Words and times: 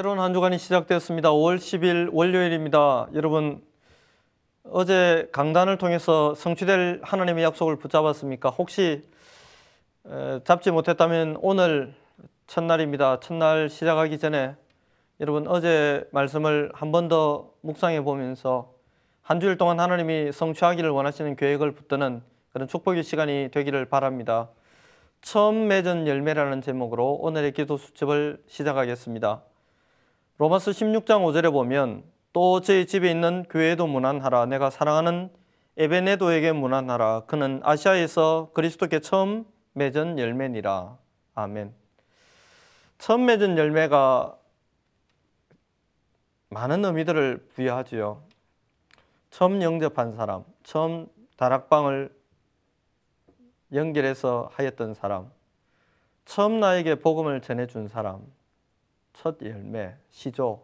새로운 0.00 0.18
한 0.18 0.32
주간이 0.32 0.56
시작되었습니다. 0.56 1.28
5월 1.28 1.58
10일 1.58 2.08
월요일입니다. 2.14 3.08
여러분 3.12 3.62
어제 4.64 5.28
강단을 5.30 5.76
통해서 5.76 6.34
성취될 6.34 7.00
하나님의 7.02 7.44
약속을 7.44 7.76
붙잡았습니까? 7.76 8.48
혹시 8.48 9.06
에, 10.06 10.40
잡지 10.44 10.70
못했다면 10.70 11.36
오늘 11.42 11.94
첫날입니다. 12.46 13.20
첫날 13.20 13.68
시작하기 13.68 14.18
전에 14.18 14.56
여러분 15.20 15.46
어제 15.46 16.08
말씀을 16.12 16.70
한 16.72 16.92
번 16.92 17.08
더 17.08 17.50
묵상해 17.60 18.00
보면서 18.02 18.72
한 19.20 19.38
주일 19.38 19.58
동안 19.58 19.80
하나님이 19.80 20.32
성취하기를 20.32 20.88
원하시는 20.88 21.36
계획을 21.36 21.72
붙드는 21.72 22.22
그런 22.54 22.68
축복의 22.68 23.04
시간이 23.04 23.50
되기를 23.52 23.84
바랍니다. 23.84 24.48
처음 25.20 25.68
맺은 25.68 26.06
열매라는 26.06 26.62
제목으로 26.62 27.18
오늘의 27.20 27.52
기도 27.52 27.76
수첩을 27.76 28.42
시작하겠습니다. 28.46 29.42
로마서 30.40 30.70
16장 30.70 31.22
5절에 31.22 31.52
보면 31.52 32.02
또 32.32 32.62
저희 32.62 32.86
집에 32.86 33.10
있는 33.10 33.44
교회도 33.50 33.86
문안하라. 33.86 34.46
내가 34.46 34.70
사랑하는 34.70 35.28
에베네도에게 35.76 36.52
문안하라. 36.52 37.24
그는 37.26 37.60
아시아에서 37.62 38.50
그리스도께 38.54 39.00
처음 39.00 39.44
맺은 39.74 40.18
열매니라. 40.18 40.96
아멘. 41.34 41.74
처음 42.96 43.26
맺은 43.26 43.58
열매가 43.58 44.34
많은 46.48 46.86
의미들을 46.86 47.48
부여하지요. 47.54 48.22
처음 49.28 49.60
영접한 49.60 50.12
사람 50.16 50.44
처음 50.62 51.06
다락방을 51.36 52.16
연결해서 53.74 54.48
하였던 54.54 54.94
사람 54.94 55.30
처음 56.24 56.60
나에게 56.60 56.94
복음을 56.94 57.42
전해준 57.42 57.88
사람 57.88 58.22
첫 59.12 59.36
열매, 59.42 59.94
시조 60.10 60.62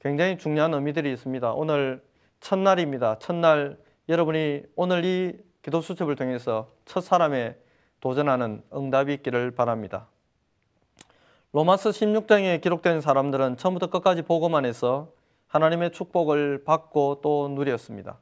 굉장히 0.00 0.38
중요한 0.38 0.74
의미들이 0.74 1.12
있습니다. 1.12 1.52
오늘 1.52 2.02
첫날입니다. 2.40 3.18
첫날 3.18 3.78
여러분이 4.08 4.62
오늘 4.76 5.04
이 5.04 5.36
기도 5.62 5.80
수첩을 5.80 6.16
통해서 6.16 6.68
첫 6.84 7.00
사람에 7.02 7.56
도전하는 8.00 8.62
응답이 8.72 9.12
있기를 9.14 9.50
바랍니다. 9.50 10.08
로마서 11.52 11.90
16장에 11.90 12.60
기록된 12.60 13.00
사람들은 13.00 13.56
처음부터 13.56 13.88
끝까지 13.88 14.22
복음만 14.22 14.64
해서 14.64 15.10
하나님의 15.48 15.92
축복을 15.92 16.64
받고 16.64 17.20
또 17.22 17.48
누렸습니다. 17.48 18.18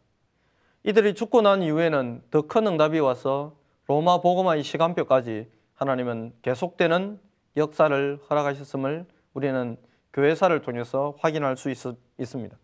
이들이 0.84 1.14
죽고 1.14 1.42
난 1.42 1.62
이후에는 1.62 2.22
더 2.30 2.42
큰 2.42 2.66
응답이 2.66 3.00
와서 3.00 3.56
로마 3.86 4.20
복음화의 4.20 4.62
시간표까지 4.62 5.50
하나님은 5.74 6.34
계속되는 6.42 7.20
역사를 7.56 8.18
허락하셨음을 8.30 9.06
우리는 9.36 9.76
교회사를 10.14 10.62
통해서 10.62 11.14
확인할 11.18 11.58
수 11.58 11.68
있, 11.70 11.76
습니다 12.24 12.56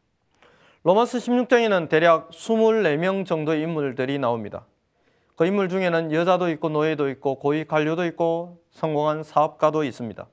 로마서 0.84 1.19
16장에는 1.19 1.91
대략 1.91 2.31
24명 2.31 3.27
정도의 3.27 3.61
인물들이 3.61 4.19
나옵니다. 4.19 4.65
그 5.37 5.45
인물 5.45 5.69
중에는 5.69 6.12
여자도 6.12 6.48
있고 6.53 6.70
노예도 6.70 7.11
있고 7.11 7.34
고위 7.39 7.67
관료도 7.67 8.06
있고 8.06 8.62
성공한 8.70 9.23
사업가도 9.23 9.84
있습니다. 9.84 10.27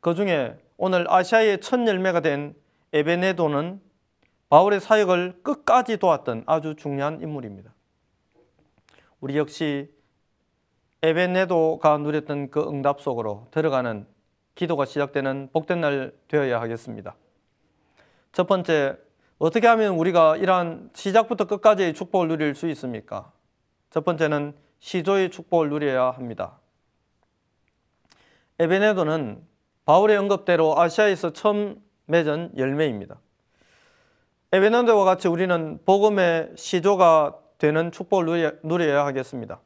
그 0.00 0.14
중에 0.14 0.56
오늘 0.76 1.10
아시아의 1.10 1.60
첫 1.60 1.84
열매가 1.84 2.20
된 2.20 2.54
에베네도는 2.92 3.80
바울의 4.50 4.78
사역을 4.80 5.40
끝까지 5.42 5.96
도왔던 5.96 6.44
아주 6.46 6.76
중요한 6.76 7.20
인물입니다. 7.20 7.74
우리 9.20 9.36
역시 9.36 9.92
에베네도가 11.02 11.98
누렸던 11.98 12.52
그 12.52 12.60
응답 12.60 13.00
속으로 13.00 13.48
들어가는 13.50 14.06
기도가 14.58 14.86
시작되는 14.86 15.50
복된 15.52 15.80
날 15.80 16.12
되어야 16.26 16.60
하겠습니다. 16.60 17.14
첫 18.32 18.48
번째, 18.48 18.98
어떻게 19.38 19.68
하면 19.68 19.94
우리가 19.94 20.36
이러한 20.36 20.90
시작부터 20.94 21.44
끝까지의 21.44 21.94
축복을 21.94 22.26
누릴 22.26 22.56
수 22.56 22.68
있습니까? 22.70 23.30
첫 23.90 24.04
번째는 24.04 24.54
시조의 24.80 25.30
축복을 25.30 25.70
누려야 25.70 26.10
합니다. 26.10 26.58
에베네도는 28.58 29.46
바울의 29.84 30.16
언급대로 30.16 30.76
아시아에서 30.76 31.32
처음 31.32 31.80
맺은 32.06 32.54
열매입니다. 32.56 33.20
에베네도와 34.50 35.04
같이 35.04 35.28
우리는 35.28 35.78
복음의 35.86 36.54
시조가 36.56 37.38
되는 37.58 37.92
축복을 37.92 38.58
누려야 38.64 39.06
하겠습니다. 39.06 39.60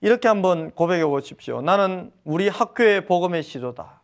이렇게 0.00 0.28
한번 0.28 0.70
고백해 0.72 1.04
보십시오. 1.06 1.62
나는 1.62 2.12
우리 2.24 2.48
학교의 2.48 3.06
복음의 3.06 3.42
시조다. 3.42 4.00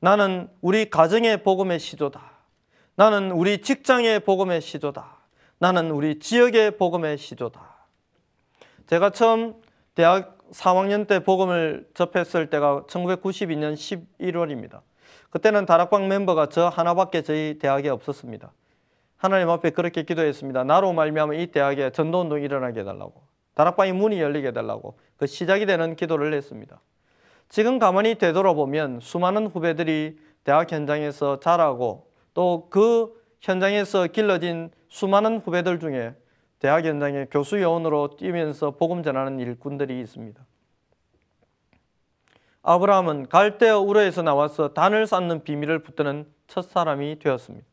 나는 0.00 0.48
우리 0.60 0.90
가정의 0.90 1.42
복음의 1.42 1.78
시조다. 1.78 2.20
나는 2.96 3.30
우리 3.30 3.62
직장의 3.62 4.20
복음의 4.20 4.60
시조다. 4.60 5.16
나는 5.58 5.90
우리 5.90 6.18
지역의 6.18 6.76
복음의 6.76 7.16
시조다. 7.16 7.74
제가 8.86 9.10
처음 9.10 9.54
대학 9.94 10.38
4학년 10.52 11.06
때 11.06 11.20
복음을 11.20 11.88
접했을 11.94 12.50
때가 12.50 12.84
1992년 12.86 13.74
11월입니다. 13.74 14.80
그때는 15.30 15.66
다락방 15.66 16.06
멤버가 16.08 16.48
저 16.48 16.68
하나밖에 16.68 17.22
저희 17.22 17.58
대학에 17.58 17.88
없었습니다. 17.88 18.52
하나님 19.16 19.48
앞에 19.48 19.70
그렇게 19.70 20.02
기도했습니다. 20.02 20.64
나로 20.64 20.92
말미암아 20.92 21.34
이 21.34 21.46
대학에 21.46 21.90
전도 21.90 22.20
운동이 22.20 22.44
일어나게 22.44 22.80
해달라고. 22.80 23.33
다락방의 23.54 23.92
문이 23.92 24.20
열리게 24.20 24.48
해달라고 24.48 24.98
그 25.16 25.26
시작이 25.26 25.66
되는 25.66 25.96
기도를 25.96 26.34
했습니다. 26.34 26.80
지금 27.48 27.78
가만히 27.78 28.16
되돌아보면 28.16 29.00
수많은 29.00 29.46
후배들이 29.46 30.18
대학 30.44 30.70
현장에서 30.70 31.40
자라고 31.40 32.10
또 32.34 32.68
그 32.70 33.24
현장에서 33.44 34.06
길러진 34.06 34.70
수많은 34.88 35.40
후배들 35.40 35.78
중에 35.78 36.14
대학 36.60 36.86
현장에 36.86 37.26
교수 37.30 37.60
요원으로 37.60 38.16
뛰면서 38.16 38.70
복음 38.70 39.02
전하는 39.02 39.38
일꾼들이 39.38 40.00
있습니다. 40.00 40.42
아브라함은 42.62 43.28
갈대어 43.28 43.80
우르에서 43.80 44.22
나와서 44.22 44.72
단을 44.72 45.06
쌓는 45.06 45.44
비밀을 45.44 45.80
붙드는 45.82 46.26
첫 46.46 46.62
사람이 46.62 47.18
되었습니다. 47.18 47.66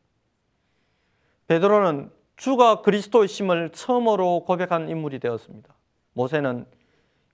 베드로는 1.46 2.10
주가 2.42 2.82
그리스도의 2.82 3.28
심을 3.28 3.70
처음으로 3.70 4.40
고백한 4.40 4.88
인물이 4.88 5.20
되었습니다. 5.20 5.72
모세는 6.14 6.66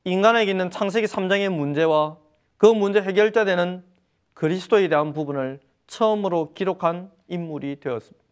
인간에게 0.04 0.50
있는 0.50 0.70
창세기 0.70 1.06
3장의 1.06 1.48
문제와 1.48 2.19
그 2.58 2.66
문제 2.66 3.00
해결자 3.00 3.47
되는 3.47 3.82
그리스도에 4.34 4.86
대한 4.88 5.14
부분을 5.14 5.60
처음으로 5.86 6.52
기록한 6.52 7.10
인물이 7.26 7.80
되었습니다. 7.80 8.22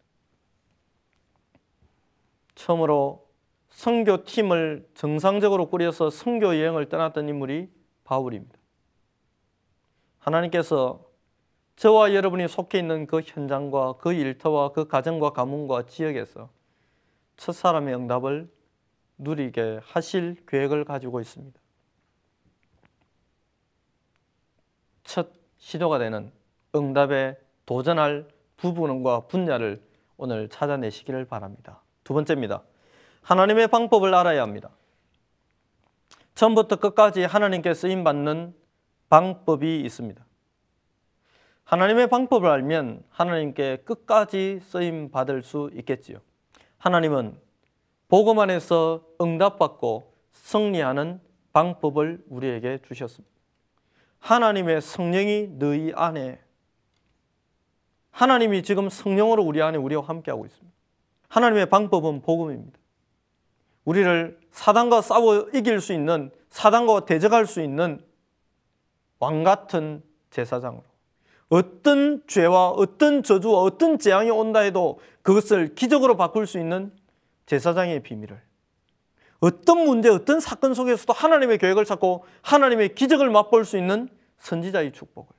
처음으로 2.53 3.25
선교팀을 3.69 4.87
정상적으로 4.93 5.71
꾸려서 5.71 6.11
선교 6.11 6.55
여행을 6.59 6.89
떠났던 6.89 7.27
인물이 7.27 7.71
바울입니다. 8.03 8.55
하나님께서 10.19 11.03
저와 11.75 12.13
여러분이 12.13 12.47
속해 12.47 12.77
있는 12.77 13.07
그 13.07 13.21
현장과 13.25 13.93
그 13.93 14.13
일터와 14.13 14.73
그 14.73 14.87
가정과 14.87 15.31
가문과 15.31 15.87
지역에서 15.87 16.55
첫사람의 17.37 17.95
응답을 17.95 18.51
누리게 19.17 19.79
하실 19.83 20.35
계획을 20.47 20.85
가지고 20.85 21.21
있습니다. 21.21 21.59
첫 25.03 25.31
시도가 25.57 25.97
되는 25.99 26.31
응답에 26.75 27.37
도전할 27.65 28.27
부분과 28.57 29.21
분야를 29.21 29.81
오늘 30.17 30.49
찾아내시기를 30.49 31.25
바랍니다. 31.25 31.81
두 32.03 32.13
번째입니다. 32.13 32.63
하나님의 33.21 33.67
방법을 33.67 34.13
알아야 34.13 34.41
합니다. 34.41 34.69
처음부터 36.35 36.77
끝까지 36.77 37.23
하나님께 37.23 37.73
쓰임 37.73 38.03
받는 38.03 38.55
방법이 39.09 39.81
있습니다. 39.81 40.25
하나님의 41.63 42.07
방법을 42.07 42.49
알면 42.49 43.03
하나님께 43.09 43.77
끝까지 43.77 44.59
쓰임 44.61 45.11
받을 45.11 45.41
수 45.41 45.69
있겠지요. 45.73 46.19
하나님은 46.87 47.37
복음 48.07 48.39
안에서 48.39 49.03
응답받고 49.19 50.13
승리하는 50.31 51.19
방법을 51.51 52.23
우리에게 52.29 52.79
주셨습니다. 52.87 53.35
하나님의 54.19 54.79
성령이 54.79 55.49
너희 55.59 55.91
안에 55.93 56.39
하나님이 58.11 58.63
지금 58.63 58.87
성령으로 58.87 59.43
우리 59.43 59.61
안에 59.61 59.77
우리와 59.77 60.01
함께하고 60.05 60.45
있습니다. 60.45 60.73
하나님의 61.27 61.65
방법은 61.65 62.21
복음입니다. 62.21 62.79
우리를 63.83 64.39
사단과 64.51 65.01
싸워 65.01 65.49
이길 65.53 65.81
수 65.81 65.91
있는 65.91 66.31
사단과 66.49 67.05
대적할 67.05 67.47
수 67.47 67.61
있는 67.61 68.01
왕 69.19 69.43
같은 69.43 70.01
제사장으로 70.29 70.85
어떤 71.49 72.21
죄와 72.27 72.69
어떤 72.71 73.23
저주와 73.23 73.61
어떤 73.61 73.97
재앙이 73.97 74.29
온다 74.29 74.59
해도 74.59 74.99
그것을 75.21 75.75
기적으로 75.75 76.17
바꿀 76.17 76.45
수 76.45 76.59
있는 76.59 76.91
제사장의 77.45 78.03
비밀을 78.03 78.41
어떤 79.39 79.85
문제, 79.85 80.09
어떤 80.09 80.39
사건 80.39 80.73
속에서도 80.73 81.13
하나님의 81.13 81.59
계획을 81.59 81.85
찾고 81.85 82.25
하나님의 82.41 82.95
기적을 82.95 83.29
맛볼 83.29 83.65
수 83.65 83.77
있는 83.77 84.09
선지자의 84.37 84.93
축복을 84.93 85.29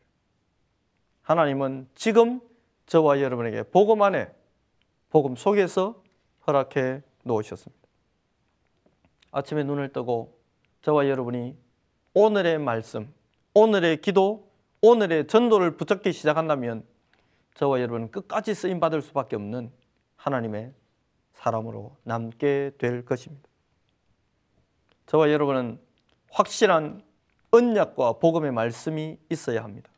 하나님은 1.22 1.88
지금 1.94 2.40
저와 2.86 3.20
여러분에게 3.20 3.64
복음 3.64 4.02
안에 4.02 4.30
복음 5.10 5.36
속에서 5.36 6.02
허락해 6.46 7.02
놓으셨습니다. 7.24 7.88
아침에 9.32 9.62
눈을 9.64 9.92
뜨고 9.92 10.38
저와 10.82 11.08
여러분이 11.08 11.56
오늘의 12.14 12.58
말씀, 12.58 13.12
오늘의 13.52 14.00
기도, 14.00 14.47
오늘의 14.80 15.26
전도를 15.26 15.76
붙잡기 15.76 16.12
시작한다면 16.12 16.84
저와 17.54 17.80
여러분은 17.80 18.10
끝까지 18.12 18.54
쓰임 18.54 18.78
받을 18.78 19.02
수밖에 19.02 19.34
없는 19.34 19.72
하나님의 20.16 20.72
사람으로 21.32 21.96
남게 22.04 22.72
될 22.78 23.04
것입니다. 23.04 23.48
저와 25.06 25.32
여러분은 25.32 25.80
확실한 26.30 27.02
언약과 27.50 28.14
복음의 28.14 28.52
말씀이 28.52 29.18
있어야 29.30 29.64
합니다. 29.64 29.90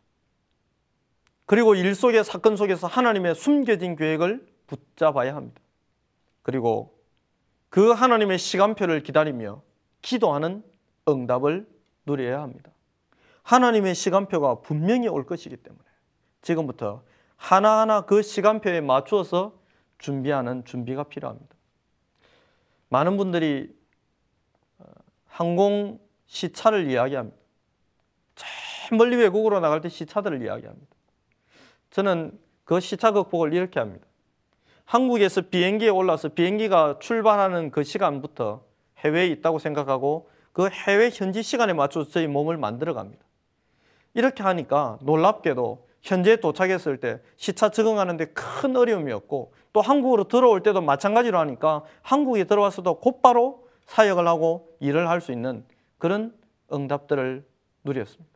그리고 1.45 1.75
일 1.75 1.95
속의 1.95 2.25
사건 2.25 2.57
속에서 2.57 2.87
하나님의 2.87 3.35
숨겨진 3.35 3.97
계획을 3.97 4.47
붙잡아야 4.67 5.35
합니다. 5.35 5.61
그리고 6.43 6.97
그 7.69 7.91
하나님의 7.91 8.39
시간표를 8.39 9.03
기다리며 9.03 9.63
기도하는 10.01 10.63
응답을 11.09 11.69
누려야 12.07 12.41
합니다. 12.41 12.71
하나님의 13.43 13.95
시간표가 13.95 14.61
분명히 14.61 15.09
올 15.09 15.27
것이기 15.27 15.57
때문에 15.57 15.85
지금부터 16.43 17.03
하나하나 17.37 18.03
그 18.03 18.23
시간표에 18.23 18.81
맞추어서 18.81 19.59
준비하는 19.99 20.65
준비가 20.65 21.05
필요합니다. 21.05 21.55
많은 22.89 23.17
분들이 23.17 23.75
어, 24.79 24.85
항공 25.27 26.01
시차를 26.27 26.91
이야기합니다. 26.91 27.37
저 28.35 28.97
멀리 28.97 29.17
외국으로 29.17 29.61
나갈 29.61 29.81
때 29.81 29.89
시차들을 29.89 30.43
이야기합니다. 30.43 30.97
저는 31.91 32.39
그 32.65 32.81
시차 32.81 33.13
극복을 33.13 33.53
이렇게 33.53 33.81
합니다. 33.81 34.07
한국에서 34.85 35.43
비행기에 35.43 35.89
올라서 35.89 36.31
비행기가 36.31 36.99
출발하는 37.01 37.71
그 37.71 37.85
시간부터 37.85 38.65
해외에 38.99 39.27
있다고 39.29 39.59
생각하고 39.59 40.29
그 40.53 40.69
해외 40.69 41.11
현지 41.13 41.43
시간에 41.43 41.73
맞춰서 41.73 42.11
저희 42.11 42.27
몸을 42.27 42.57
만들어 42.57 42.93
갑니다. 42.93 43.25
이렇게 44.15 44.43
하니까 44.43 44.99
놀랍게도 45.03 45.87
현재 46.03 46.37
도착했을 46.37 46.99
때 46.99 47.21
시차 47.37 47.69
적응하는데 47.69 48.27
큰 48.27 48.77
어려움이 48.77 49.13
없고 49.13 49.53
또 49.73 49.81
한국으로 49.81 50.25
들어올 50.25 50.63
때도 50.63 50.81
마찬가지로 50.81 51.39
하니까 51.39 51.85
한국에 52.03 52.45
들어와서도 52.45 53.01
곧바로 53.01 53.69
사역을 53.87 54.27
하고 54.27 54.69
일을 54.81 55.09
할 55.09 55.21
수 55.21 55.33
있는 55.33 55.65
그런 55.99 56.35
응답들을 56.73 57.45
누렸습니다. 57.85 58.31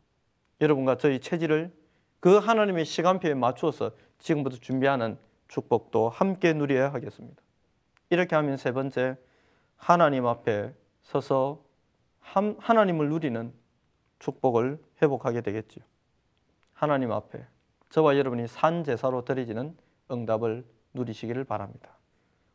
여러분과 0.61 0.99
저희 0.99 1.21
체질을 1.21 1.73
그 2.21 2.39
하나님의 2.39 2.85
시간표에 2.85 3.35
맞추어서 3.35 3.93
지금부터 4.19 4.57
준비하는 4.57 5.19
축복도 5.49 6.09
함께 6.09 6.53
누려야 6.53 6.93
하겠습니다. 6.93 7.43
이렇게 8.11 8.37
하면 8.37 8.57
세 8.57 8.73
번째 8.73 9.17
하나님 9.77 10.27
앞에 10.27 10.73
서서 11.03 11.61
하나님을 12.21 13.09
누리는 13.11 13.53
축복을 14.19 14.79
회복하게 15.03 15.41
되겠지요. 15.41 15.85
하나님 16.73 17.13
앞에 17.13 17.47
저와 17.91 18.17
여러분이 18.17 18.49
산 18.49 18.85
제사로 18.85 19.25
드려지는 19.25 19.77
응답을 20.11 20.65
누리시기를 20.95 21.45
바랍니다. 21.45 21.91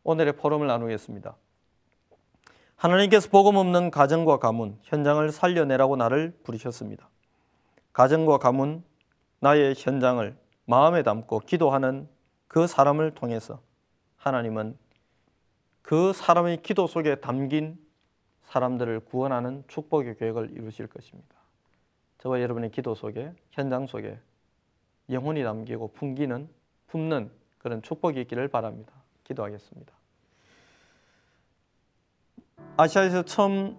오늘의 0.04 0.34
포럼을 0.34 0.68
나누겠습니다. 0.68 1.36
하나님께서 2.76 3.30
복음 3.30 3.58
없는 3.58 3.92
가정과 3.92 4.38
가문, 4.40 4.78
현장을 4.84 5.30
살려내라고 5.32 5.98
나를 5.98 6.38
부르셨습니다. 6.44 7.10
가정과 7.92 8.38
가문, 8.38 8.84
나의 9.40 9.76
현장을 9.78 10.38
마음에 10.66 11.04
담고 11.04 11.40
기도하는 11.40 12.08
그 12.48 12.68
사람을 12.68 13.16
통해서 13.16 13.62
하나님은 14.18 14.78
그 15.82 16.14
사람의 16.14 16.62
기도 16.62 16.88
속에 16.88 17.16
담긴 17.16 17.78
사람들을 18.46 19.02
구원하는 19.02 19.64
축복의 19.68 20.18
계획을 20.18 20.52
이루실 20.52 20.88
것입니다. 20.88 21.36
저와 22.20 22.42
여러분의 22.42 22.72
기도 22.72 22.96
속에 22.96 23.32
현장 23.52 23.88
속에 23.88 24.18
영혼이 25.10 25.44
담기고 25.44 25.94
풍기는 25.94 26.48
품는 26.88 27.32
그런 27.58 27.82
축복이 27.82 28.22
있기를 28.22 28.48
바랍니다. 28.48 28.94
기도하겠습니다. 29.24 29.94
아시아에서 32.78 33.24
처음 33.24 33.78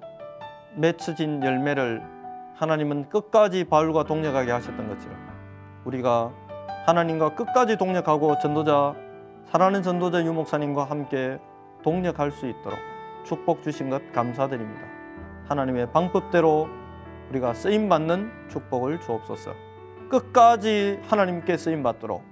맺혀진 0.77 1.43
열매를 1.43 2.03
하나님은 2.55 3.09
끝까지 3.09 3.65
바울과 3.65 4.05
동력하게 4.05 4.51
하셨던 4.53 4.89
것처럼 4.89 5.19
우리가 5.85 6.33
하나님과 6.87 7.35
끝까지 7.35 7.77
동력하고 7.77 8.39
전도자 8.39 8.95
사랑하는 9.47 9.83
전도자 9.83 10.25
유목사님과 10.25 10.85
함께 10.85 11.39
동력할 11.83 12.31
수 12.31 12.47
있도록 12.47 12.79
축복 13.25 13.63
주신 13.63 13.91
것 13.91 14.13
감사드립니다. 14.13 14.83
하나님의 15.49 15.91
방법대로 15.93 16.69
우리가 17.31 17.55
쓰임 17.55 17.89
받는 17.89 18.31
축복을 18.49 19.01
주옵소서. 19.01 19.55
끝까지 20.09 20.99
하나님께 21.05 21.57
쓰임 21.57 21.83
받도록 21.83 22.25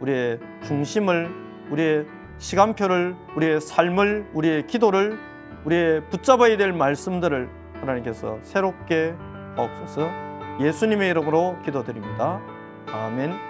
우리의 0.00 0.40
중심을 0.64 1.30
우리의 1.70 2.06
시간표를 2.38 3.14
우리의 3.36 3.60
삶을 3.60 4.30
우리의 4.34 4.66
기도를 4.66 5.18
우리의 5.64 6.02
붙잡아야 6.10 6.56
될 6.56 6.72
말씀들을 6.72 7.48
하나님께서 7.80 8.38
새롭게 8.42 9.14
없어서 9.56 10.08
예수님의 10.60 11.10
이름으로 11.10 11.58
기도드립니다. 11.64 12.40
아멘. 12.92 13.49